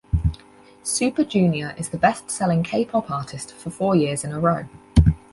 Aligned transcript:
Super 0.81 1.23
Junior 1.23 1.75
is 1.77 1.89
the 1.89 1.97
best-selling 1.99 2.63
K-pop 2.63 3.11
artist 3.11 3.53
for 3.53 3.69
four 3.69 3.95
years 3.95 4.23
in 4.23 4.31
a 4.31 4.39
row. 4.39 4.65